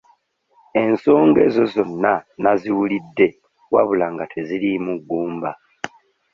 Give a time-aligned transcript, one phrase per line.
[0.83, 3.27] Ensonga ezo zonna nnaziwulidde
[3.73, 5.51] wabula nga teziriimu ggumba.